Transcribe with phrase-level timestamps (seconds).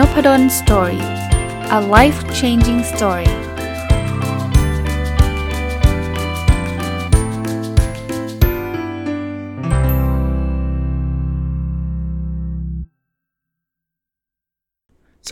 [0.00, 1.04] n o p a d o n Story
[1.78, 3.32] a life changing story ส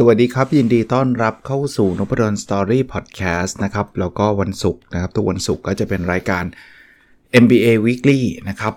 [0.06, 6.44] วัสดีครับ ยินดีต้อนรับเข้าสู่นพดล Story Podcast นะครับ แล้วก็วันศุกร์นะครับ ทุกวันศุกร์ก็จะเป็นรายการ
[7.42, 8.74] MBA Weekly นะครับ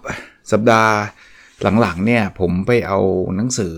[0.51, 0.93] สัปดาห์
[1.79, 2.99] หลังๆเนี่ยผมไปเอา
[3.37, 3.73] หนังสือ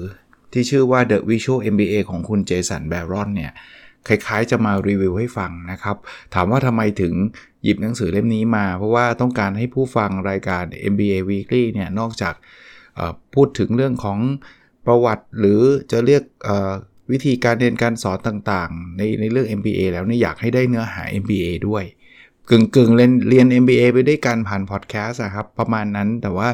[0.54, 3.54] ที่ชื่อว่า The Visual MBA ของคุณเจสันแบรอนเนี่ย
[4.08, 5.98] คล้ายๆ จะมารีวิวให้ฟังนะครับ
[6.34, 7.14] ถามว่าทำไมถึง
[7.64, 12.34] หยิบหนังสือเล่มนี้มา เพราะว่าต้องการให้ผู้ฟังรายการ MBA Weekly เนี่ยนอกจาก
[13.34, 14.20] พูดถึงเรื่องของ
[14.86, 15.60] ประวัติหรือ
[15.92, 16.24] จะเรียก
[17.12, 21.84] วิธีการเรียนการสอนต่างๆ ในในเรื่อง MBA แล้วนี่อยากให้ได้เนื้อหา MBA ด้วย
[22.50, 26.50] กึ่งกึ่งเรียนเรียน MBA ไปด้วยการผ่านพอดแคสต์ครับ ประมาณนั้นแต่ว่า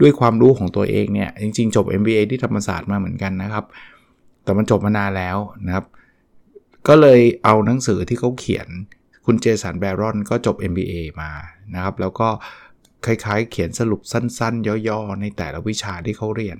[0.00, 3.64] ด้วยความรู้ของตัวเองเนี่ย จริง ๆ จบ MBA ที่ธรรมศาสตร์มาเหมือนกันนะครับ
[4.44, 5.84] แต่มันจบมานานแล้วนะครับ
[6.88, 8.68] ก็เลยเอาหนังสือที่เขาเขียน
[9.26, 11.30] คุณเจสันแบรอนก็จบ MBA มา
[11.74, 12.28] นะครับ แล้วก็
[13.06, 16.56] คล้ายๆ เขียนสรุปสั้น ๆ ย่อๆ ในแต่ละวิชาที่เขาเรียน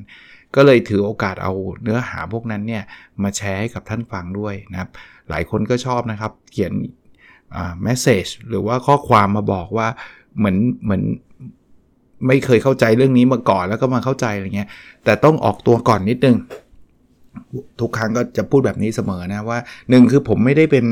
[0.55, 2.83] ก็เลยถือโอกาสเอาเนื้อหาพวกนั้นเนี่ย
[3.23, 4.91] มาแชร์ให้กับท่านฟังด้วยนะครับ
[5.29, 6.73] หลายคนก็ชอบนะครับ เขียน
[7.83, 9.89] แมสเซจหรือว่าข้อความมาบอกว่า
[10.39, 11.03] เหมือนเหมือน
[12.27, 14.69] ไม่เคยเข้าใจเรื่องนี้มาก่อนแล้วก็มาเข้าใจอะไรเงี้ย
[15.05, 16.37] แต่ต้องออกตัวก่อนนิดนึง
[17.81, 19.59] ทุกครั้งก็จะพูดแบบนี้เสมอนะว่า
[19.91, 20.87] หนึ่งคือผมไม่ได้เป็น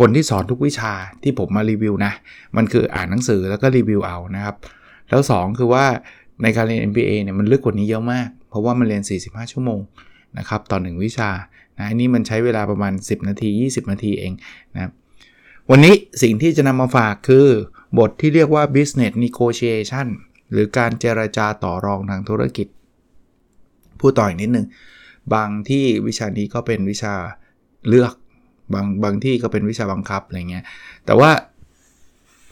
[0.00, 2.12] คนที่สอนทุกวิชาที่ผมมารีวิวนะ
[2.56, 4.56] มันคืออ่านหนังสือแล้วก็รีวิวเอานะครับ
[5.08, 5.84] แล้ว 2 คือว่า
[6.42, 9.80] ในการเรียน MBA เนี่ยมันลึกกว่านี้เยอะมาก เพราะว่ามันเรียน 45 ชั่วโมง
[10.38, 11.30] นะครับต่อหนึ่งวิชา
[11.78, 14.32] นะอันนี้มันใช้เวลาประมาณ 10 นาที 20 นาทีเอง
[14.74, 14.92] นะครับ
[15.70, 17.46] วันนี้สิ่งที่จะนำมาฝากคือ
[17.98, 20.06] บทที่เรียกว่า business negotiation
[20.50, 22.66] หรือการเจรจาต่อรองทางธุรกิจ
[24.00, 24.66] พูดต่ออีกนิดนึง
[25.34, 27.14] บางที่วิชานี้ก็เป็นวิชา
[27.88, 28.12] เลือก
[28.74, 30.64] บางบางที่ก็เป็นวิชาบังคับอะไรเงี้ย
[31.06, 31.30] แต่ว่า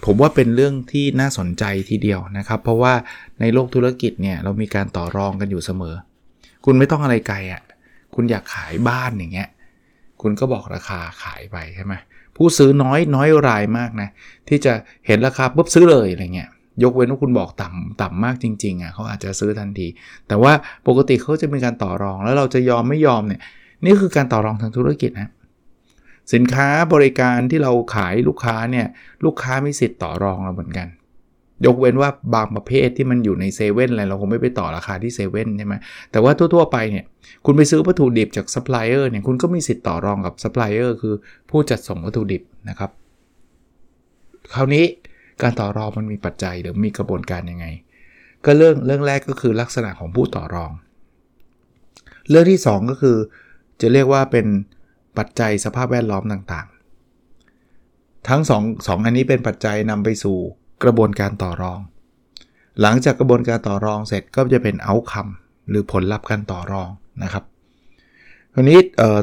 [0.05, 2.95] ผมว่าเป็นเรื่องที่น่าสนใจทีเดียวนะครับ เพราะว่า
[3.41, 5.95] ในโลกธุรกิจเนี่ยเรามีการต่อรองกันอยู่เสมอ
[6.65, 7.63] คุณไม่ต้องอะไรไกลอะ่ะ
[8.15, 9.49] คุณอยากขายบ้านอย่างเงี้ย
[10.23, 11.95] คุณก็บอกราคาขายไปใช่ไหม
[12.37, 14.09] ผู้ซื้อน้อยน้อยรายมากนะ
[14.49, 14.73] ที่จะ
[15.07, 16.51] เห็นราคาปุ๊บซื้อเลยอะไรเงี้ย
[16.83, 19.87] ยกเว้นว่าคุณบอกต่ำต่ำมากจริงๆอะเขาอาจจะซื้อทันที
[20.29, 20.53] แต่ว่า
[20.89, 23.41] ปกติเขาจะมีการต่อรอง แล้วเราจะยอมไม่ยอมเนี่ย
[23.85, 25.31] นี่คือการต่อรองทางธุรกิจนะ
[26.33, 28.87] สินค้าบริการที่เราขายลูกค้าเนี่ย
[29.25, 30.89] ลูกค้ามีสิทธิ์ต่อรองเราเหมือนกัน
[31.67, 35.75] ยกเว้นว่าบางประเภทที่มันอยู่ในเซเว่นอะไรเราคงไม่ไปต่อราคาที่เซเว่นใช่ไหม
[36.13, 37.05] แต่ว่าทั่วๆไปเนี่ย
[37.45, 41.15] คุณไปซื้อวัตถุดิบจากซัพพลายเออร์เนี่ยคุณก็มีสิทธิ์ต่อรองกับซัพพลายเออร์คือ
[41.51, 42.91] ผู้จัดส่งวัตถุดิบนะครับ
[44.55, 44.85] คราวนี้
[45.43, 47.67] การต่อรองมันมีปัจจัยหรือมีกระบวนการยังไง
[48.45, 50.73] ก็เรื่องเรื่องแรกก็คือลักษณะของผู้ต่อรอง
[52.29, 53.17] เรื่องที่ 2 ก็คือ
[53.81, 54.47] จะเรียกว่าเป็น
[55.19, 60.39] ปัจจัยสภาพแวดล้อมต่างๆ ทั้ง 2 อันนี้เป็นปัจจัยนำไปสู่
[60.83, 61.81] กระบวนการต่อรอง
[62.81, 66.89] หลังจากกระบวนการต่อรองเสร็จก็จะเป็นเอาคำหรือผลลัพธ์การต่อรอง
[67.23, 67.45] นะครับ
[68.55, 68.79] ทีนี้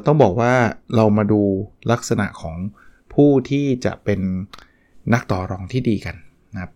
[0.06, 0.54] ต้องบอกว่า
[0.96, 1.42] เรามาดู
[1.92, 2.58] ลักษณะของ
[3.14, 4.22] ผู้ที่จะเป็น
[5.13, 6.16] นักต่อรองที่ดีกัน
[6.53, 6.72] นะครับ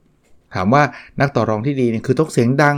[0.56, 0.84] ถามว่า
[1.20, 2.78] นักต่อรองที่ดีเนี่ยคือต้องเสียงดัง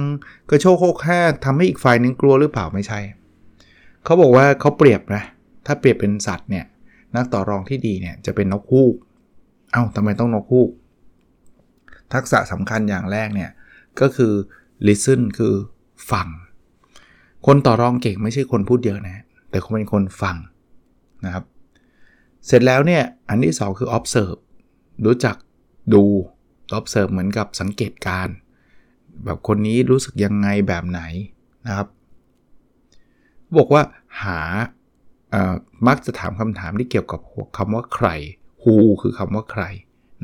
[0.49, 2.99] กระโชกโคกห้ทำให้อีกฝ่ายนึงกลัวหรือเปล่าไม่ใช่
[4.03, 5.23] เขาบอกว่าเขาเปรียบนะ
[5.65, 6.65] ถ้าเปรียบเป็นสัตว์เนี่ย
[7.15, 8.95] นักต่อรองที่ดีเนี่ยจะเป็นนกฮูก
[9.71, 10.69] เอา้าทำไมต้องนกฮูก
[12.13, 13.49] ทักษะสำคัญอย่างแรกเนี่ย
[13.99, 14.33] ก็คือ
[14.87, 15.53] listen คือ
[16.11, 16.27] ฟัง
[17.45, 20.35] คนต่อรองเก่งไม่ใช่คนพูดเยอะนะ แต่เขาเป็นคนฟัง
[21.25, 21.43] นะครับ
[22.45, 24.37] เสร็จแล้วเนี่ยอันที่ 2 คือ observe
[25.05, 25.35] รู้จัก
[25.93, 26.03] ดู
[26.77, 28.27] observe เหมือนกับสังเกตการ
[29.25, 31.01] แบบคนนี้รู้สึกยังไงแบบไหน
[31.65, 31.87] นะครับ
[33.57, 33.81] บอกว่า
[34.23, 34.41] หา
[35.87, 37.21] มักจะถามคำถามที่เกี่ยวกับ
[37.57, 38.07] คำว่าใคร
[38.63, 39.63] who คือคำว่าใคร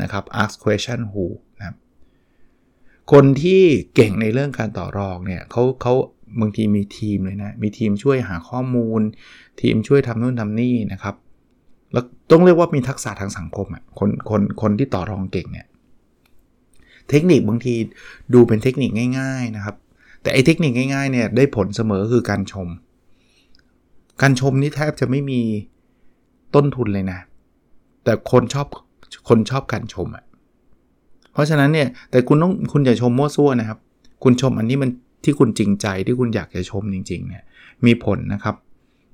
[0.01, 1.25] นะครับ ask question who
[1.57, 1.75] นะครับ
[3.11, 3.63] คนที่
[3.95, 5.93] เก่งในเรื่องการต่อรองเนี่ยเขาเขา
[6.39, 9.01] บางทีมีทีมเลยนะ มีทีมช่วยหาข้อมูล
[9.61, 11.15] ทีมช่วยทำนู่นทำนี่นะครับ
[11.93, 15.67] แล้วต้องเรียกว่ามีทักษะทางสังคมอะคนคนคนที่ต่อรองเก่งเนี่ย
[17.09, 17.73] เทคนิคบางที
[18.33, 19.75] ดูเป็นเทคนิคง่าย ๆนะครับ
[20.21, 22.67] แต่ไอ้เทคนิคง่ายๆเนี่ยได้ผลเสมอคือการชม
[24.21, 25.41] การชมนี่แทบจะไม่มี
[26.55, 27.19] ต้นทุนเลยนะ
[28.03, 28.67] แต่คนชอบ
[29.29, 30.25] คนชอบการชมอะ
[31.33, 33.79] เพราะฉะนั้นเนี่ยแต่คุณต้องคุณอย่าชมมั่วซั่วนะครับ
[34.23, 34.89] คุณชมอันนี้มัน
[35.23, 37.43] ที่คุณจริงใจที่คุณอยากจะชมจริงๆเนี่ย
[37.85, 38.55] มีผลนะครับ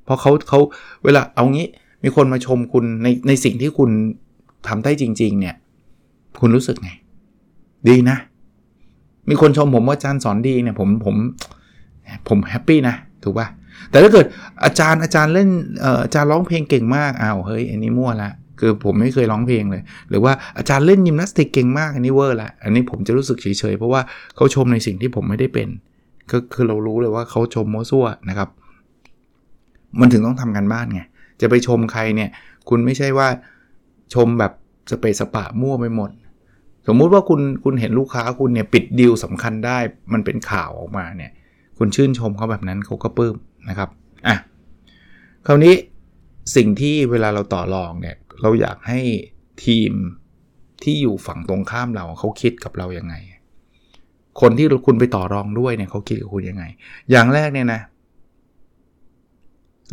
[0.03, 0.59] เพราะเขาเขา
[1.03, 1.67] เวลาเอางี้
[2.03, 3.89] มีคนมาชมคุณในในสิ่งที่คุณ
[4.67, 5.55] ทำได้จริง ๆ เนี่ย
[6.39, 6.89] คุณรู้สึกไง
[7.87, 8.17] ดีนะ
[9.29, 11.15] มีคนชมผมว่าอาจารย์สอนดีเนี่ย ผมผม
[12.27, 13.47] ผม happy นะ ถูกปะ่ะ
[13.89, 14.25] แต่ถ้าเกิด
[14.63, 15.49] อาจารย์อาจารย์เล่น
[16.03, 24.01] อาจารย์ร้องเพลงเก่งมากอ้าวเฮ้ยอันนี้มั่วละคือผมไม่เคยร้องเพลงเลย หรือว่าอาจารย์เล่นยิมนาสติกเก่งมากอันนี้เวอร์ละอันนี้ผมจะรู้สึกเฉยๆเพราะว่า
[24.35, 25.67] เขาชมในสิ่งที่ผมไม่ได้เป็น
[26.31, 28.49] ก็คือเรารู้เลยว่าเขาชมมั่วซั่วนะครับ
[29.99, 31.01] มันถึงต้องทำการบ้านไง
[31.41, 32.29] จะไปชมใครเนี่ย
[32.69, 33.27] คุณไม่ใช่ว่า
[34.13, 34.53] ชมแบบ
[34.91, 36.09] สะเปะสะปะมั่วไปหมด
[36.87, 39.77] สมมุติว่าคุณคุณเห็นลูกค้าคุณเนี่ยปิดดีลสำคัญได้
[40.13, 41.31] มันเป็นข่าวออกมาเนี่ย
[41.77, 43.35] คุณชื่นชมเขาแบบนั้นเขาก็ปลื้ม
[43.69, 43.89] นะครับ
[44.27, 44.35] อะ
[45.45, 45.75] คราวนี้
[46.55, 48.99] สิ่งที่เวลาเราต่อรองเนี่ยเราอยากให้
[49.65, 49.91] ทีม
[50.83, 53.15] ที่อยู่ฝั่งตรงข้ามเราเขาคิดกับเรายัางไง
[54.41, 56.63] คนที่คุณไปต่อรองด้วยเนี่ยเขาคิดกับคุณยังไง
[57.11, 57.81] อย่างแรกเนี่ยนะ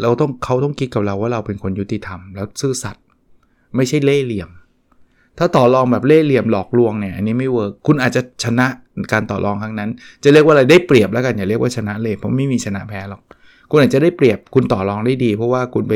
[0.02, 3.04] เราต้องเขาต้องคิดกับเราว่าเราเป็นคนยุติธรรมแล้วซื่อสัตย์
[3.76, 4.50] ไม่ใช่เล่ห์เหลี่ยม
[5.38, 8.66] ถ้าต่อรองแบบเล่ห์เหลี่ยมหลอกลวงเนี่ยอันนี้ไม่เวิร์กคุณอาจจะชนะ
[9.12, 9.90] การต่อรองครั้งนั้น
[10.22, 13.22] จะเรียกว่าอะไรได้เปรียบแล้วกันอย่าเรียกว่าชนะเลยเพราะไม่มีชนะแพ้หรอก
[13.70, 15.94] คุณอาจจะได้เปรียบคุณต่อรองได้ดี เพราะว่าคุณไป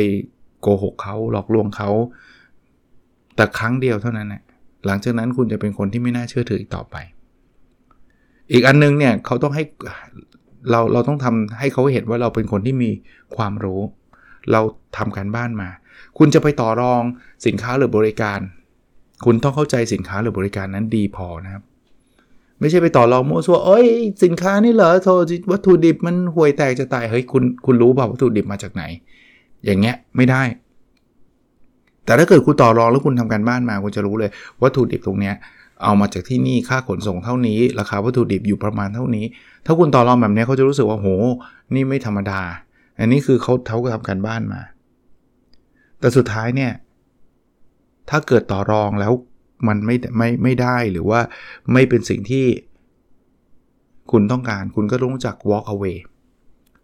[0.60, 1.90] โกหกเขาหลอกลวงเขา
[3.36, 4.42] แต่ครั้งเดียวเท่านั้นแหละ
[4.86, 6.96] หลังจากนั้นคุณจะเป็นคนที่ไม่น่าเชื่อถืออีกต่อไป
[8.52, 9.64] อีกอันนึงเนี่ยเขาต้องให้
[10.70, 12.90] เราเราต้องทำให้เขาเห็นว่าเราเป็นคนที่มี
[13.36, 13.80] ความรู้
[14.52, 14.60] เรา
[14.98, 15.68] ทำการบ้านมา
[16.18, 17.02] คุณจะไปต่อรอง
[17.46, 18.40] สินค้าหรือบริการ
[19.24, 21.62] คุณต้องเข้าใจสินค้าหรือบริการนั้นดีพอนะครับ
[22.60, 23.86] ไม่ใช่ไปต่อรองมั่วซั่วเอ้ย
[24.24, 25.08] สินค้านี่เหรอโท
[25.50, 28.84] วัตถุดิบมันห่วยแตกจะตายเฮ้ยคุณคุณรู้เปล่าวัตถุดิบมาจากไหน
[29.64, 30.42] อย่างเงี้ยไม่ได้
[32.04, 34.30] แต่ถ้าเกิดคุณต่อรองแล้วคุณทำการบ้านมาคุณจะรู้เลย
[34.62, 35.34] วัตถุดิบตรงเนี้ย
[35.82, 39.24] เอามาจากที่นี่ค่าขนส่งเท่านี้ ราคาวัตถุดิบอยู่ประมาณเท่านี้
[39.66, 41.08] ถ้าคุณต่อรองแบบนี้เขาจะรู้สึกว่าโห
[41.74, 42.40] นี่ไม่ธรรมดา
[42.98, 44.60] อันนี้คือเขาเขาทำการบ้านมา
[46.00, 46.72] แต่สุดท้ายเนี่ย
[48.10, 49.12] ถ้าเกิดต่อรองแล้ว
[49.68, 51.20] มันไม่ไม่ไม่ได้หรือว่า
[51.72, 52.46] ไม่เป็นสิ่งที่
[54.10, 55.98] คุณต้องการคุณก็ต้องรู้จัก walk away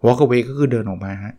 [0.05, 1.35] walk away ก็คือเดินออกมาฮะ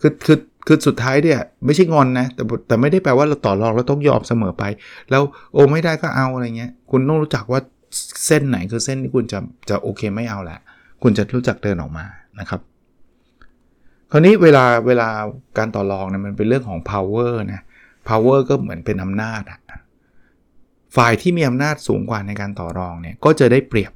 [0.00, 4.64] คือคือคือสุดท้ายเนี่ยไม่ใช่งอนนะแต่แต่ไม่ได้แปลว่าเราต่อรองแล้วต้องยอมเสมอไป
[5.10, 7.60] แล้วโอไม่ได้ก็เอาอะไรเงี้ย คุณต้องรู้จักว่า
[8.26, 9.38] เส้นไหนคือเส้นที่คุณจะ
[9.68, 10.60] จะโอเคไม่เอาแหละ
[11.02, 12.04] คุณจะรู้จักเดินออกมา
[12.40, 12.60] นะครับ
[14.10, 15.08] คราวนี้เวลาเวลา
[15.58, 17.62] การต่อรองเนี่ยมันเป็นเรื่องของ power นะ
[18.08, 19.60] power ก็เหมือนเป็นอำนาจอะ
[20.96, 23.92] ฝ่ายที่มีอำนาจสูงกว่าในการต่อรองเนี่ยก็จะได้เปรียบ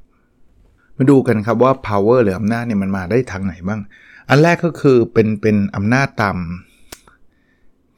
[0.97, 3.81] มาดูกันครับว่า power หรืออำนาจเนี่ยมันมาได้ทางไหนบ้าง
[4.29, 6.37] อันแรกก็คือเป็นเป็นอำนาจตาม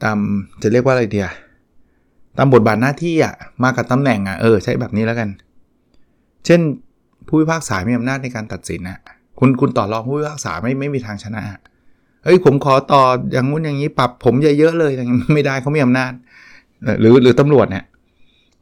[0.03, 0.19] ตาม
[0.63, 1.29] จะเรียกว่าอะไรเดีย
[2.39, 5.29] ตามบทบาทหน้าที่อะมากับตำแหน่งอะเออใช้แบบนี้แล้วกัน
[6.47, 6.61] เช่น
[7.27, 8.99] ผู้พิพากษามีอำนาจในการตัดสินอะ
[9.39, 11.43] คุณคุณต่อรองผู้พิพากษาไม่ไม่มีทางชนะ
[12.25, 13.03] เฮ้ยผมขอต่อ
[13.33, 14.93] อย่างงู้นอย่างนี้ปรับผมเยอะๆเลย
[15.35, 16.13] ไม่ได้เขามีอำนาจ
[17.01, 17.85] หรือหรือตำรวจเนี่ย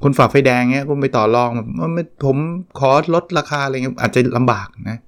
[0.02, 1.50] คุณฝาไฟแดงเงี้ยคุณไปต่อรอง
[2.24, 2.36] ผม
[2.78, 4.98] ขอลดราคาอะไรเงี้ยอาจจะลำบากนะ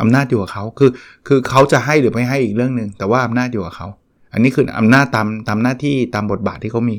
[0.00, 0.90] อำนาจอยู่กับเขาคือ
[1.26, 3.88] คือเขาจะให้หรือไม่ให้อีกเรื่องหนึ่งแต่ว่าอำนาจอยู่กับเขา
[4.32, 6.98] อันนี้คืออำนาจตามตามหน้าที่ตามบทบาทที่เขามี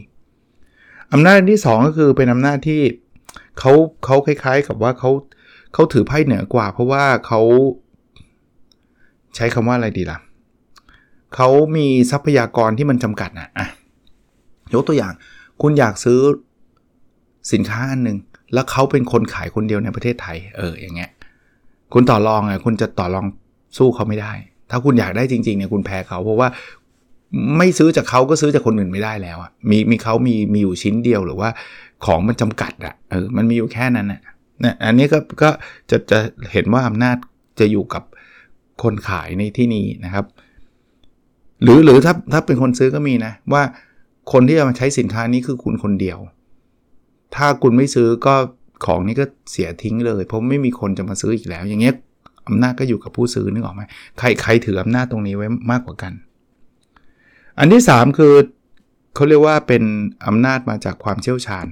[1.14, 2.82] อำนาจที่ 2 ก็คือเป็นอำนาจที่
[3.60, 3.72] เขา
[4.06, 5.12] เขาคล้าย ๆ กับว่าเขา
[5.74, 7.42] เขาถือไพ่เหนือกว่า เพราะว่าเขา
[9.36, 10.18] ใช้คำว่าอะไรดีล่ะ
[11.36, 13.68] เขามีทรัพยากรที่มันจำกัดนะอะ
[14.74, 15.14] ยกตัวอย่าง
[15.62, 16.20] คุณอยากซื้อ
[17.54, 18.18] สินค้าอันหนึ่ง
[18.54, 21.12] แล้วเขาเป็นคนขายคนเดียวในประเทศไทย เอออย่างเงี้ย
[21.94, 23.26] คุณต่อรองอะคุณจะต่อรอง
[23.78, 24.34] สู้เขาไม่ได้
[24.70, 26.48] ถ้าคุณอยากได้จริงๆเนี่ยคุณแพ้เขาเพราะว่า
[27.58, 31.50] ไม่ซื้อจากเขาก็ซื้อจากคนอื่นไม่ได้แล้วอะมีมีเขามีมีอยู่ชิ้นเดียวหรือว่า
[32.06, 34.22] ของมันจำกัดอะเออมันมีอยู่แค่นั้นอะ
[34.64, 35.50] นะอันนี้ก็ก็
[35.90, 36.20] จะจะ
[36.52, 37.16] เห็นว่าอำนาจ
[37.60, 38.04] จะอยู่กับ
[38.84, 40.26] คนขายในที่นี้นะครับ
[41.64, 43.64] หรือหรือถ้าถ้าเป็นคนซื้อก็มีนะว่า
[44.32, 46.18] คนที่จะมาใช้สินค้านี้คือคุณคนเดียว
[47.36, 48.36] ถ้าคุณไม่ซื้อก็
[48.86, 51.96] ของนี้ก็เสียทิ้งเลย เพราะไม่มีคนจะมาซื้ออีกแล้ว อย่างเงี้ย
[52.48, 53.82] อำนาจก็อยู่กับผู้ซื้อนึกออกไหม
[54.20, 56.14] ใครใครถืออำนาจตรงนี้ไว้มากกว่ากัน
[57.60, 58.34] อันที่ 3 คือ
[59.16, 59.84] เขาเรียกว่าเป็น
[60.28, 61.68] อำนาจมาจากความเชี่ยวชาญ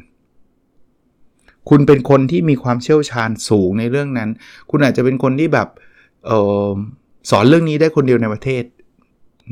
[1.69, 4.29] คุณเป็นคนที่มีความเชี่ยวชาญสูงในเรื่องนั้น
[4.69, 5.67] คุณอาจจะเป็นคนที่แบบ
[6.29, 6.31] อ
[6.67, 6.69] อ
[7.29, 8.63] สอนเรื่องนี้ได้คนเดียวในประเทศ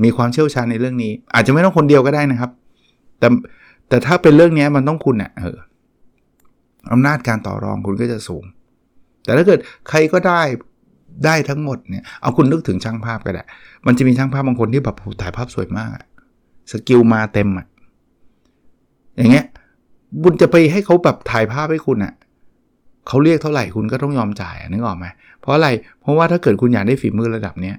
[0.03, 2.51] มีความเชี่ยวชาญในเรื่องนี้ อาจจะไม่ต้องคนเดียวก็ได้นะครับ
[3.19, 3.27] แต่
[3.89, 5.57] แต่ถ้าเป็นเรื่องนี้มันต้องคุณอะ่ะเออ
[6.91, 8.44] อำนาจการต่อรองคุณก็จะสูง
[9.24, 10.41] แต่ถ้าเกิดใครก็ได้
[11.25, 13.44] ได้ทั้งหมดเนี่ยเอาคุณนึกถึงช่างภาพก็ได้
[13.86, 15.91] มันจะมีช่างภาพบางคนที่แบบถ่ายภาพสวยมาก
[16.72, 17.67] สกิลมาเต็มอะ
[19.17, 19.46] อย่างเงี้ย
[20.22, 22.13] บุญจะไปให้เขาแบบถ่ายภาพให้คุณอะ
[23.08, 25.06] เขาเรียกเท่าไหร่คุณก็ต้องยอมจ่ายนึกออกไหม
[25.41, 25.70] เพราะอะไร
[26.01, 27.75] เพราะว่าถ้าเกิดคุณอยากได้ฝีมือระดับเนี้ย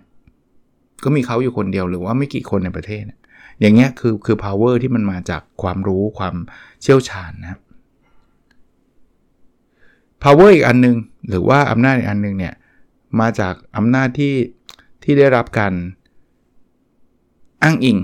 [1.05, 3.05] ก็มีเขาอยู่คนเดียวหรือว่าไม่กี่คนในประเทศ
[3.61, 6.35] อย่างเงี้ยคือคือ power ที่มันมาจากความรู้ความ
[6.83, 7.61] เชี่ยวชาญนะครับ
[10.23, 10.97] power อีกอันนึง
[11.29, 12.55] หรือว่าอำนาจอีกอันนึงเนี่ย
[13.21, 14.35] มาจากอำนาจที่
[15.03, 15.73] ที่ได้รับการ
[17.63, 17.99] อ้างอิง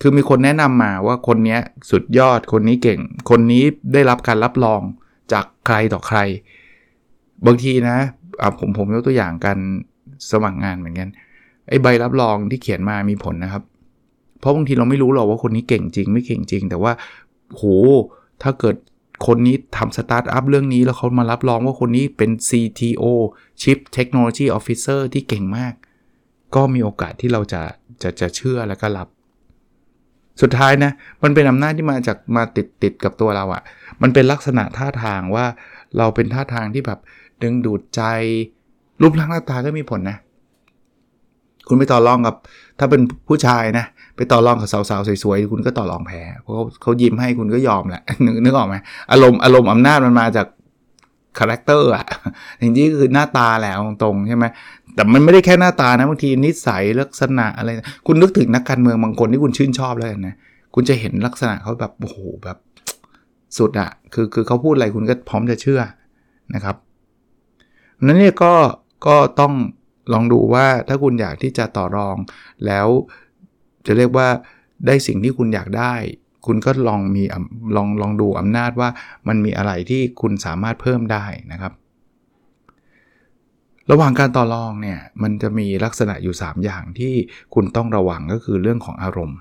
[0.00, 1.58] คือมีคนแนะนำมาว่าคนนี้
[1.90, 3.00] สุดยอด คนนี้เก่ง
[3.30, 4.80] คนนี้ได้รับการรับรอง
[5.32, 6.18] จากใครต่อใคร
[7.46, 7.96] บางทีนะ
[8.58, 9.58] ผมผมยกตัวอย่างการ
[10.30, 11.08] สมัครงานเหมือนกัน
[11.68, 13.62] ไอ้ใบรับรองที่เขียนมามีผลนะครับ
[14.40, 16.92] เพราะบางทีเราไม่รู้หรอกว่าคนนี้เก่งจริง ไม่เก่งจริง แต่ว่า
[17.50, 17.64] โห
[18.42, 18.76] ถ้าเกิด
[19.26, 23.04] คนนี้ทำสตาร์ทอัพเรื่องนี้แล้วเขามารับรองว่าคนนี้เป็น CTO
[23.60, 25.74] Chief Technology Officer ที่เก่งมาก
[26.54, 27.62] ก็มีโอกาสที่เราจะ
[28.02, 29.08] จะจะเชื่อแล้วก็รับ
[30.42, 33.62] สุดท้ายนะ มันเป็นอำนาจที่มาจากมาติดติดกับตัวเราอะ่ะ
[34.02, 35.46] มันเป็นลักษณะท่าทางว่า
[35.98, 36.98] เราเป็นท่าทางที่แบบ
[37.42, 38.02] ดึงดูดใจ
[39.02, 40.18] รูปร่างหน้าตาก็มีผลนะ
[41.68, 42.34] คุณไปต่อรองกับ
[42.78, 43.84] ถ้าเป็นผู้ชายนะ
[44.20, 48.02] ไปต่อรองกับสาวๆสวยๆคุณก็ต่อรองแพ้เพราะเขายิ้มให้คุณก็ยอมแหละ
[48.44, 48.76] นึกออกไหม
[49.12, 50.46] อารมณ์อารมณ์อำนาจมันมาจาก
[51.38, 52.06] character อะ
[52.62, 53.72] จริงๆคือหน้าตาแหละ
[54.02, 54.44] ตรงๆใช่ไหม
[54.94, 57.68] แต่มันไม่ได้แค่หน้าตานะบางทีนิสัยลักษณะอะไร
[58.06, 60.34] คุณนึกถึงนักการเมืองบางคนที่คุณชื่นชอบเลยนะ
[60.74, 62.58] คุณจะเห็นลักษณะเขาแบบโอ้โหแบบ
[63.58, 65.80] สุดอะคือคือเขาพูดอะไรคุณก็พร้อมจะเชื่อ
[66.54, 66.76] นะครับ
[68.06, 68.52] นั้นเนี่ยก็
[69.06, 69.52] ก็ต้อง
[70.12, 72.16] ลองดูว่าถ้าคุณอยากที่จะต่อรอง
[72.66, 72.88] แล้ว
[73.86, 74.28] จะเรียกว่า
[74.86, 75.94] ได้สิ่งที่คุณอยากได้
[76.46, 77.22] คุณก็ลองมี
[77.76, 78.88] ลองลองดูอำนาจว่า
[79.28, 81.72] มันมีอะไรที่คุณสามารถเพิ่มได้นะครับ
[83.90, 87.14] ระหว่างการต่อรองเนี่ยมันจะมีลักษณะอยู่ 3 อย่างที่
[87.54, 89.38] คุณต้องระวังก็คือเรื่องของอารมณ์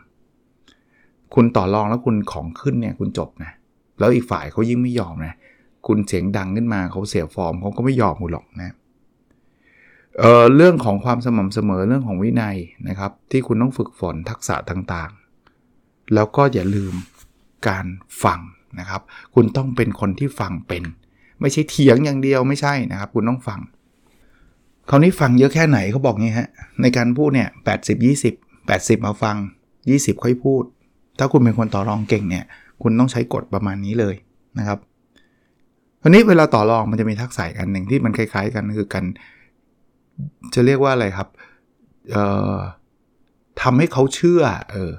[1.35, 3.51] คุณต่อรองแล้วคุณของขึ้นเนี่ยคุณจบนะ
[3.99, 5.35] แล้วอีกฝ่ายเขายิ่งไม่ยอมนะ
[5.87, 8.75] คุณเสียงดังขึ้นมาเขาเสียฟอร์มเขาก็ไม่ยอมคุณหรอกนะ
[10.19, 12.57] เเรื่องของความสม่ำเสมอเรื่องของวินัย
[12.87, 16.93] นะครับ ที่คุณต้องฝึกฝนทักษะต่างๆ แล้วก็อย่าลืม
[17.67, 17.85] การ
[18.23, 18.39] ฟัง
[18.79, 19.01] นะครับ
[19.35, 20.83] คุณต้องเป็นคนที่ฟังเป็น
[21.41, 23.59] ไม่ใช่เถียงอย่างเดียวไม่ใช่นะครับ คุณต้องฟัง
[24.89, 26.49] คราวนี้ฟังเยอะแค่ไหนเขาบอกงี้ฮะ
[26.81, 27.49] ในการพูดเนี่ย
[27.85, 28.05] 80
[28.45, 29.35] 20 80มาฟัง
[29.79, 30.63] 20 ค่อยพูด
[31.19, 32.45] ถ้าคุณเป็นคนต่อรองเก่งเนี่ย
[32.81, 34.15] คุณต้องใช้กฎประมาณนี้เลย
[34.59, 34.79] นะครับ
[36.01, 39.05] คราวนี้เวลาต่อรองมันจะมีทักษะอันหนึ่งที่มันคล้าย ๆ กันคือการ
[40.53, 41.27] จะเรียกว่าอะไรครับ
[42.11, 42.23] เอ่
[42.55, 42.57] อ
[43.61, 44.91] ทำให้เขาเชื่อเออ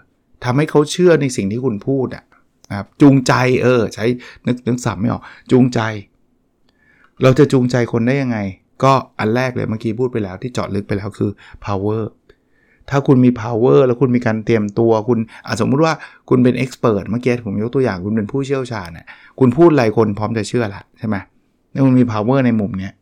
[0.45, 2.25] ทำให้เขาเชื่อในสิ่งที่คุณพูดอะ
[2.71, 4.05] นะครับจูงใจเออ ใช้
[4.47, 5.81] นึกนึกสับไม่ออก จูงใจ
[7.23, 8.39] เราจะจูงใจคนได้ยังไง
[8.85, 11.31] ก็อันแรกเลยเมื่อกี้พูดไปแล้วที่เจาะลึกไปแล้วคือ
[11.65, 12.03] power
[12.91, 15.95] ถ้าคุณมี power แล้วคุณมีการเตรียมตัวคุณอสมมุติว่า
[16.29, 19.07] คุณเป็น expert เมื่อกี้ผมยกตัวอย่างคุณเป็นผู้เชี่ยวชาญเนี่ย
[19.39, 21.17] คุณพูดอะไรคนพร้อมจะเชื่อละใช่ไหม
[21.71, 22.95] แล้วคุณมี power ในมุมเนี้ย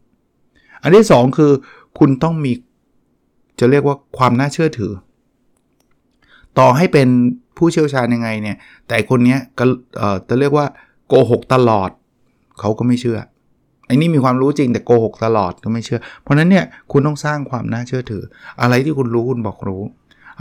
[0.82, 1.52] อันที่ 2 คือ
[1.98, 2.52] คุณต้องมี
[3.60, 4.92] จะเรียกว่าความน่าเชื่อถือ
[6.58, 7.08] ต่อให้เป็น
[7.56, 8.56] ผู้เชี่ยวชาญยังไงเนี่ย
[8.88, 9.64] แต่คนนี้ก็
[10.28, 10.66] จะเรียกว่า
[11.08, 11.90] โกหกตลอด
[12.60, 13.18] เขาก็ไม่เชื่อ
[13.86, 18.22] ไอ้นี่มีความรู้จริงแต่โกหกตลอดก็ไม่เชื่อ เพราะนั้นเนี่ยคุณต้องสร้างความน่าเชื่อถือ
[18.60, 19.82] อะไรที่คุณรู้คุณบอกรู้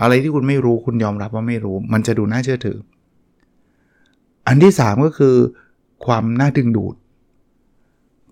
[0.01, 2.77] อะไรที่คุณไม่รู้คุณยอมรับว่าไม่รู้ มันจะดูน่าเชื่อถือ
[4.47, 5.35] อันที่ 3 ก็คือ
[6.05, 6.95] ความน่าดึงดูด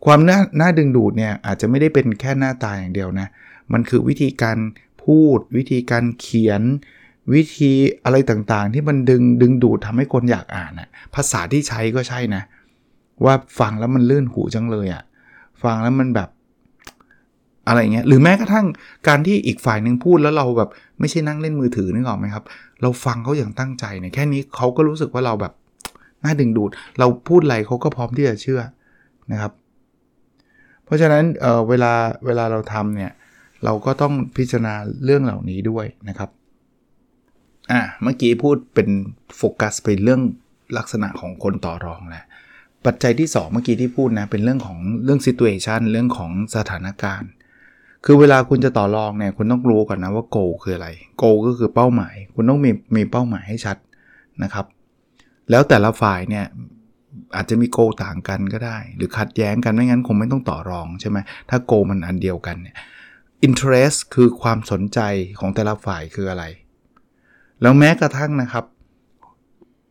[0.05, 3.27] ความน่าน่าดึงดูดเนี่ยอาจจะไม่ได้เป็นแค่หน้าตาอย่างเดียวนะ
[3.73, 4.57] มันคือวิธีการ
[5.03, 6.61] พูด วิธีการเขียน
[7.33, 7.71] วิธี
[8.03, 12.43] อะไรต่างๆ ที่มันดึงดึงดูดทำให้คนอยากอ่านนะภาษาที่ใช้ก็ใช่นะ
[13.25, 15.03] ว่าฟังแล้วมันลื่นหูจังเลยอะ
[15.63, 16.29] ฟังแล้วมันแบบ
[17.67, 18.65] อะไรเงี้ยหรือแม้กระทั่ง
[19.07, 20.69] การที่อีกฝ่ายหนึ่งพูดแล้วเราแบบ
[20.99, 22.43] ไม่ใช่นั่งเล่นมือถือนึกออกไหมครับ
[22.81, 25.53] เราฟังเขาอย่างตั้งใจเนี่ยแค่นี้เขาก็รู้สึกว่าเราแบบ
[26.23, 26.69] น่าดึงดูด
[26.99, 28.61] เราพูดอะไรเขาก็พร้อมที่จะเชื่อ
[29.31, 29.51] นะครับ
[30.85, 31.93] เพราะฉะนั้นเเวลา
[32.25, 33.11] เวลาเราทำเนี่ย
[33.63, 34.73] เราก็ต้องพิจารณา
[35.05, 36.29] เรื่องเหล่านี้ด้วยนะครับ
[37.71, 38.89] อะเมื่อกี้พูดเป็น
[39.37, 40.21] โฟกัสไปเรื่อง
[40.77, 42.25] ลักษณะของคนต่อรองแหละ
[42.85, 47.29] ปัจจัยที่ 2 เมื่อกี้ที่พูดนะเป็นเรื่องของเรื่อง situation เรื่องของสถานการณ์
[48.05, 50.89] คือเวลาคุณจะต่อรองเนี่ยคุณต้องรู้ก่อนนะว่า goal คืออะไร
[51.21, 53.77] goal ก็คือเป้าหมาย คุณต้องมีมีเป้าหมายให้ชัด
[54.43, 54.65] นะครับ
[55.49, 56.45] แล้วแต่ละฝ่ายเนี่ย
[57.35, 61.17] อาจจะมี goal ต่างกันก็ได้ หรือขัดแย้งกันไม่งั้นคงไม่ต้องต่อรองใช่ไหม
[61.49, 62.75] ถ้า goal มันอันเดียวกันเนี่ย
[63.47, 64.99] interest คือความสนใจ
[65.39, 66.43] ของแต่ละฝ่ายคืออะไร
[67.61, 68.65] แล้วแม้กระทั่งนะครับ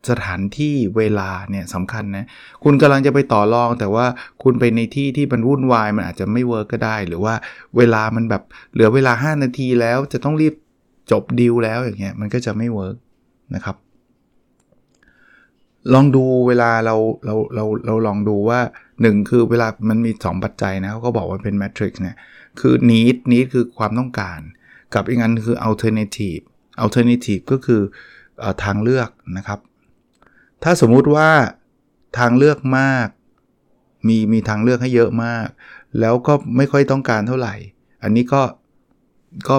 [0.09, 2.25] สถานที่เวลาเนี่ยสำคัญนะ
[2.63, 4.05] คุณกำลังจะไปต่อรอง แต่ว่า
[4.43, 7.33] คุณไปในที่ที่มันวุ่นวายมันอาจจะไม่ work ก็ได้ หรือว่า
[7.77, 10.53] เวลามันแบบเหลือเวลา 5 นาทีแล้วจะต้องรีบ
[11.11, 12.95] จบดีลแล้วอย่างเงี้ยมันก็จะไม่ work
[13.55, 13.75] นะครับ
[15.93, 18.59] ลองดูเวลาเราเราเราเราลองดูว่า
[18.93, 22.15] 1 คือเวลามันมี 2 ปัจจัยนะเขาก็บอกว่าเป็นแมทริกซ์เนี่ย
[22.59, 24.39] คือ need need คือความต้องการ
[24.93, 26.43] กับอีกอันคือ alternative
[26.83, 27.81] alternative ก็คือ
[28.43, 29.59] อทางเลือกนะครับ
[30.63, 31.29] ถ้าสมมุติว่า
[32.17, 33.07] ทางเลือกมาก
[34.07, 35.47] มีมีทางเลือกให้เยอะมาก
[35.99, 37.55] แล้วก็ไม่ค่อยต้องการเท่าไหร่
[38.03, 38.41] อันนี้ก็
[39.47, 39.55] ก็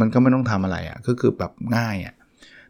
[0.00, 2.14] มันก็ไม่ต้องทำอะไรอะ่ะก็คือแบบง่ายอะ่ะ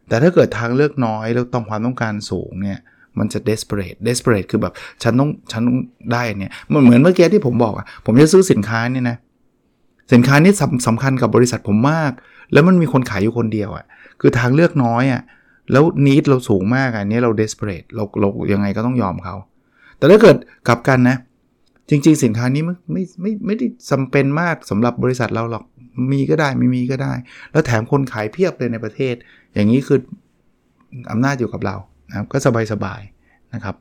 [0.07, 2.79] แต่ถ้าเกิดทางเลือกน้อยแล้วต้องความต้องการสูงเนี่ย
[3.19, 5.77] มันจะ desperate desperate คือแบบฉันต้องฉันต้อง
[6.13, 9.17] ได้เนี่ยมันเหมือนเมื่อกี้ที่ผมบอกอะผมจะซื้อสินค้านี่นะ
[10.13, 10.53] สินค้านี้
[10.87, 12.11] สำคัญกับบริษัทผมมาก
[12.53, 13.85] แล้วมันมีคนขายอยู่คนเดียวอะ
[14.21, 15.21] คือทางเลือกน้อยอะ
[15.71, 19.35] แล้วนิดเราสูงมากอันนี้เรา desperate เราเรายังไงก็ต้องยอมเขา
[19.97, 21.17] แต่ถ้าเกิดกลับกันนะ
[21.89, 25.63] จริง ๆ สินค้านี้ไม่ไม่ไม่ไม่ได้จำเป็นมากสำหรับบริษัทเราหรอก
[26.11, 27.13] มีก็ได้ไม่มีก็ได้
[27.51, 29.15] แล้วแถมคนขายเพียบเลยในประเทศ
[29.53, 29.99] อย่างนี้คือ
[31.11, 31.75] อำนาจอยู่กับเรา
[32.09, 32.37] นะครับก็
[32.71, 33.75] สบายๆนะครับ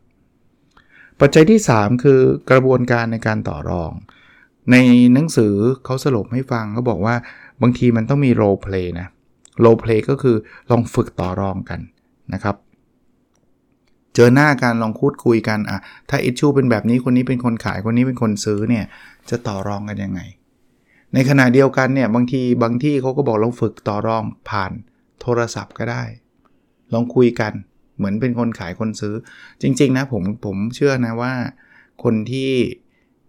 [1.21, 3.93] ปัจจัยที่ 3 คือกระบวนการในการต่อรอง
[4.73, 4.77] ใน
[5.15, 5.55] หนังสือ
[5.85, 7.15] เขาสรุปให้ฟังเขาบอกว่า
[7.63, 9.09] บางทีมันต้องมี role play นะ
[9.61, 10.37] role play ก็คือ
[10.71, 11.81] ลองฝึกต่อรองกัน
[12.35, 12.57] นะครับ
[14.15, 15.79] เจอหน้าการลองพูดคุยกันอะ
[16.09, 18.85] ถ้าอิชชูเป็นแบบนี้คนนี้เป็นคนขายคนนี้เป็นคนซื้อเนี่ย
[19.31, 20.21] จะต่อรองกันยังไง
[21.15, 24.73] ในขณะเดียวกันเนี่ยบางทีบางที่เขาก็บอกลองฝึกต่อรองผ่าน
[25.21, 26.03] โทรศัพท์ก็ได้
[26.93, 27.53] ลองคุยกัน
[27.97, 29.15] เหมือนเป็นคนขายคนซื้อ
[29.63, 31.33] จริง ๆ นะผมผมเชื่อนะว่า
[32.05, 32.51] คนที่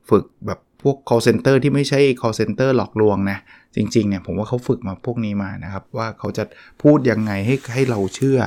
[0.09, 3.37] ฝึกแบบพวก call center ที่ไม่ใช่ call center หลอกลวงนะ
[3.75, 6.43] จริงๆเนี่ยผมว่าเขาฝึกมาพวกนี้มานะครับ ว่าเขาจะ
[6.83, 8.39] พูดยังไงให้ให้เราเชื่อ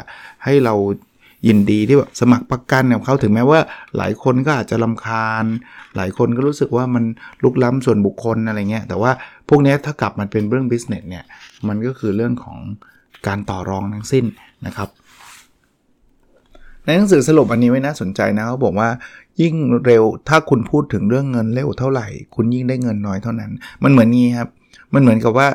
[0.45, 0.75] ให้เรา
[1.49, 3.61] ยินดีที่แบบสมัครประกันกับเขาถึงแม้ว่า
[3.97, 5.45] หลายคนก็อาจจะลำคาญ
[5.97, 7.05] หลายคนก็รู้สึกว่ามัน
[7.43, 9.11] ลุกล้ำส่วนบุคคลอะไรเงี้ยแต่ว่า
[9.49, 11.25] พวกนี้ถ้ากลับมันเป็นเรื่องบิสเนสเนี่ย
[11.69, 12.59] มันก็คือเรื่องของ
[13.27, 14.25] การต่อรองทั้งสิ้น
[14.67, 14.89] นะครับ
[16.85, 18.89] ในหนังสือสรุปอันนี้ไว้น่าสนใจนะเขาบอกว่า
[19.41, 19.55] ยิ่ง
[19.87, 23.51] เร็วถ้าคุณพูดถึงเรื่องเงินเร็วเท่าไหร่ คุณยิ่งได้เงินน้อยเท่านั้น
[23.83, 24.49] มันเหมือนงี้ครับ
[24.95, 25.49] มันเหมือนกับว่า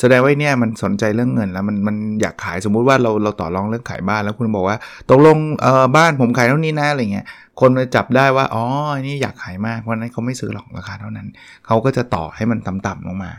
[0.00, 4.76] แสดงว่าเนี่ยมันสนใจเรื่องเงินแล้วมันมันอยากขายสมมุติว่าเราเราต่อรองเรื่องขายบ้านแล้วคุณบอกว่า
[5.10, 7.26] ตกลงเออบ้านผมขายเท่านี้นะอะไรเงี้ย
[7.60, 8.64] คนมาจับได้ว่าอ๋อ
[9.02, 11.26] นี่อยากขายมากเพราะนั้นเขาไม่ซื้อหรอกราคาเท่านั้น
[11.66, 13.32] เขาก็จะต่อให้มันต่ำๆลงมา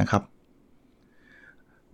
[0.00, 0.22] นะครับ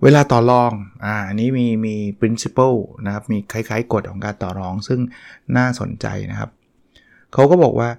[0.05, 0.73] เวลาต่อรอง
[1.05, 5.01] อ่า อันนี้มีมี principle นะครับ มีคล้ายๆกฎของการต่อรอง ซึ่ง
[5.57, 6.51] น่าสนใจนะครับ
[7.33, 7.91] เขาก็บอกว่า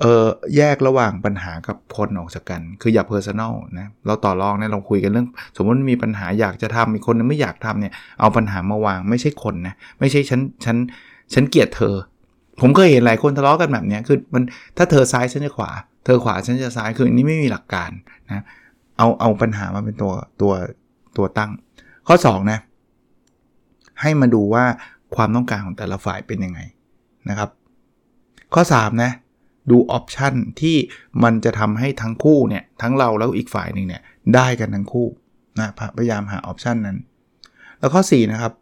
[0.00, 0.24] เออ
[0.56, 10.76] แยกระหว่างปัญหากับคนออกจากกัน คืออย่า personal นะ เราต่อรองเนี่ยเราคุยกันเรื่อง สมมติมีปัญหาอยากจะทำมีคนนึงไม่อยากทำเนี่ย เอาปัญหามาวางไม่ใช่คนนะ ไม่ใช่ฉันฉัน
[11.34, 11.94] ฉันเกลียดเธอ
[12.60, 14.42] ผมเคยเห็นหลายคนทะเลาะกันแบบนี้คือมัน
[14.76, 15.70] ถ้าเธอซ้ายฉันจะขวา
[16.04, 17.90] เธอขวาฉันจะซ้าย คืออันนี้ไม่มีหลักการ
[18.28, 18.44] นะ
[18.98, 20.52] เอาเอาปัญหามาเป็นตัวตัว
[21.16, 21.50] ตัวตั้ง
[22.08, 22.58] ข้อ2นะ
[24.00, 24.64] ให้มาดูว่า
[25.14, 26.60] ความต้องการของแต่ละฝ่ายเป็นยังไง
[27.28, 27.50] นะครับ
[28.54, 29.12] ข้อ3นะ
[29.70, 30.76] ดูออปชันที่
[31.22, 34.02] มันจะทำให้ทั้งคู่เนี่ยทั้งเราแล้วอีกฝ่ายหนึ่งเนี่ย
[34.34, 35.06] ได้กันทั้งคู่
[35.58, 36.98] นะพยายามหาออปชันนั้น
[37.78, 38.52] แล้วข้อ4นะครับ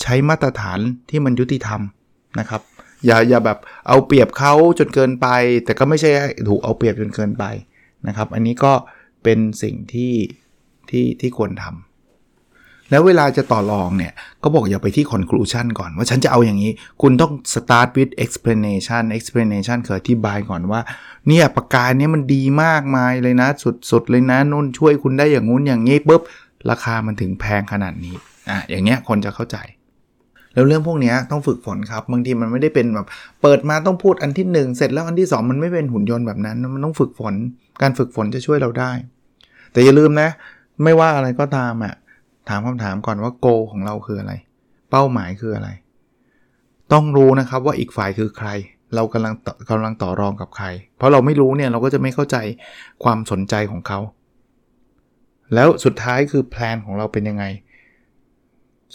[0.00, 0.78] ใช้มาตรฐาน
[1.10, 1.80] ที่มันยุติธรรม
[2.40, 2.62] นะครับ
[3.06, 5.28] อย่าอย่าแบบเอาเปรียบเขาจนเกินไป
[5.64, 6.10] แต่ก็ไม่ใช่
[6.48, 7.44] ถูกเอาเปรียบจนเกินไป
[8.06, 8.72] นะครับ อันนี้ก็
[9.22, 10.12] เป็นสิ่งที่
[10.90, 11.83] ที่ที่ควรทำ
[12.90, 20.80] แล้วเวลาจะต่อรองเนี่ย ก็บอกอย่าไปที่ conclusion ก่อนว่าฉันจะเอาอย่างนี้ คุณต้อง start with explanation explanation คืออธิบายก่อนว่า
[21.28, 23.48] เนี่ยประกาศนี้มันดีมากมายเลยนะ
[23.90, 26.22] สุดๆเลยนะนุ่นช่วยคุณได้อย่างงู้นอย่างนี้ปุ๊บ
[26.70, 28.14] ราคามันถึงแพงขนาดนี้
[28.50, 29.58] อะอย่างเงี้ยคนจะเข้าใจ
[30.54, 33.06] แล้วเรื่องพวกนี้ต้องฝึกฝนครับบางทีมันไม่ได้เป็นแบบ
[33.42, 37.34] เปิดมาต้องพูดอันที่ 1 เสร็จแล้วอันที่ 2 มันไม่เป็นหุ่นยนต์แบบนั้น มันต้องฝึกฝน
[37.82, 38.92] การฝึกฝนจะช่วยเราได้
[39.72, 40.28] แต่อย่าลืมนะ
[40.82, 41.94] ไม่ว่าอะไรก็ตามอะ
[42.48, 44.32] ถามคำถามก่อนว่าโกของเราคืออะไร
[44.90, 45.68] เป้าหมายคืออะไร
[46.92, 48.48] ต้องรู้นะครับว่าอีกฝ่ายคือใคร
[48.94, 49.34] เรากำลัง
[49.70, 52.36] กำลังต่อรองกับใคร เพราะเราไม่รู้เนี่ยเราก็จะไม่เข้าใจ
[53.04, 54.00] ความสนใจของเขา
[55.54, 57.44] แล้วสุดท้ายคือแพลนของเราเป็นยังไง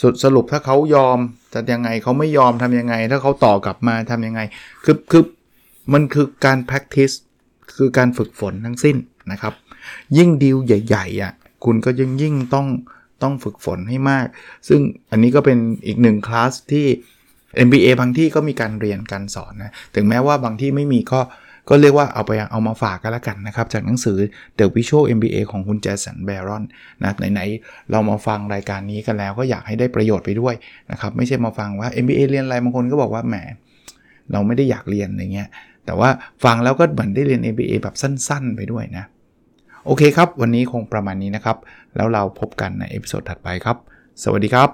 [0.02, 1.18] สุดสรุปถ้าเขายอม
[1.54, 4.42] จะยังไงเขาไม่ยอมทำยังไง ถ้าเขาต่อกลับมาทำยังไง
[4.86, 5.24] คือคือ
[5.94, 7.16] มันคือการ practice
[7.78, 8.98] คือการฝึกฝนทั้งสิ้น
[9.32, 9.54] นะครับ
[10.18, 11.34] ยิ่งดีลใหญ่ๆอะ
[11.66, 12.68] คุณก็ยิ่งยิ่งต้อง
[13.23, 14.25] ต้องฝึกฝนให้มาก
[14.67, 16.86] ซึ่งอันนี้ก็เป็นอีกหนึ่งคลาสที่
[17.67, 21.21] MBA บางที่ก็มีการเรียนการสอนนะ ถึงแม้ว่าบางที่ไม่มีก็
[21.69, 24.17] ก็เรียกว่าเอาไปเอามาฝากกันแล้วกันนะครับ จากหนังสือ
[24.60, 26.63] The Visual MBA ของคุณแจสันแบรอน
[27.03, 30.55] นะไหนๆ เรามาฟังรายการนี้กันแล้วก็อยากให้ได้ประโยชน์ไปด้วย
[30.91, 33.36] นะครับ ไม่ใช่มาฟังว่า MBA เรียนอะไรบางคนก็บอกว่าแหม
[34.32, 35.49] เราไม่ได้อยากเรียนอะไรเงี้ย
[35.86, 36.10] แต่ว่า
[36.43, 39.05] ฟังแล้วก็เหมือนได้เรียน MBA แบบสั้น ๆ ไปด้วยนะ
[39.86, 41.58] โอเคครับ วันนี้คงประมาณนี้นะครับ
[41.96, 43.78] แล้วเราพบกันใน episode ถัดไปครับ
[44.24, 44.70] สวัสดีครับ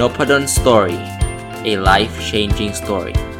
[0.00, 0.98] n o p a d o n Story
[1.70, 3.31] a life changing story